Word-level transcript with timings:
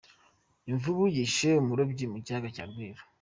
Imvubu 0.71 1.03
yishe 1.15 1.49
umurobyi 1.61 2.05
mu 2.11 2.17
kiyaga 2.25 2.47
cya 2.55 2.63
Rweru 2.69 3.01